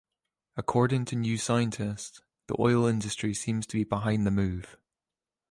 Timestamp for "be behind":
3.77-4.25